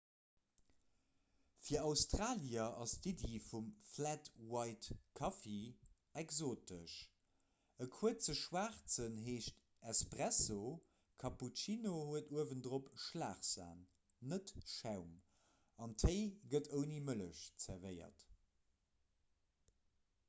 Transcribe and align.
fir 1.65 1.81
australier 1.87 2.63
ass 2.83 2.93
d'iddi 3.01 3.39
vum 3.47 3.65
'flat 3.89 4.29
white'-kaffi 4.53 5.57
exotesch. 6.21 6.95
e 7.85 7.87
kuerze 7.97 8.33
schwaarzen 8.39 9.19
heescht 9.25 9.59
'espresso' 9.91 10.69
cappuccino 11.25 11.91
huet 12.07 12.33
uewendrop 12.37 12.89
schlagsan 13.05 13.83
net 14.33 14.55
schaum 14.73 15.11
an 15.87 15.93
téi 16.05 16.17
gëtt 16.55 16.71
ouni 16.79 17.03
mëllech 17.11 17.43
zerwéiert 17.67 18.25